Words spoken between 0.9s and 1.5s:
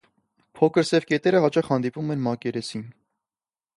սև կետերը